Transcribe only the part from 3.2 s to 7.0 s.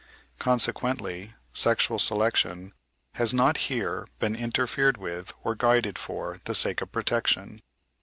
not here been interfered with or guided for the sake of